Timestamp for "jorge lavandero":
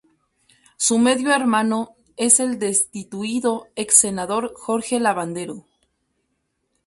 4.55-5.67